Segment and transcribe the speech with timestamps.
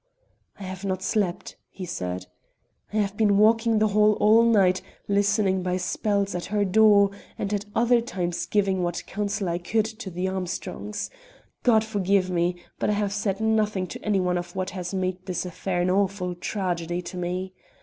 [0.59, 2.25] "I have not slept," he said.
[2.91, 7.53] "I have been walking the hall all night, listening by spells at her door, and
[7.53, 11.11] at other times giving what counsel I could to the Armstrongs.
[11.61, 15.23] God forgive me, but I have said nothing to any one of what has made
[15.27, 17.53] this affair an awful tragedy to me!